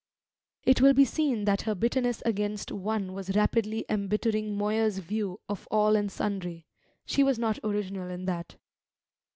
It 0.63 0.81
will 0.81 0.95
be 0.95 1.05
seen 1.05 1.45
that 1.45 1.61
her 1.61 1.75
bitterness 1.75 2.23
against 2.25 2.71
one 2.71 3.13
was 3.13 3.35
rapidly 3.35 3.85
embittering 3.87 4.57
Moya's 4.57 4.97
view 4.97 5.39
of 5.47 5.67
all 5.69 5.95
and 5.95 6.11
sundry. 6.11 6.65
She 7.05 7.21
was 7.21 7.37
not 7.37 7.59
original 7.63 8.09
in 8.09 8.25
that. 8.25 8.55